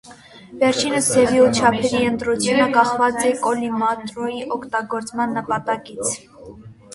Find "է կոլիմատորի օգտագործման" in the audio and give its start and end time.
3.33-5.37